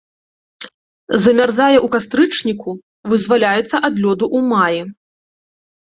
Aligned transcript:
Замярзае 1.25 1.77
ў 1.85 1.87
кастрычніку, 1.97 2.71
вызваляецца 3.13 3.75
ад 3.87 3.95
лёду 4.05 4.25
ў 4.37 4.53
маі. 4.53 4.81